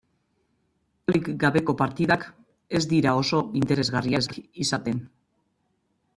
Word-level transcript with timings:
Golik 1.11 1.29
gabeko 1.43 1.75
partidak 1.81 2.25
ez 2.81 2.81
dira 2.95 3.15
oso 3.21 3.43
interesgarriak 3.61 4.43
izaten. 4.67 5.05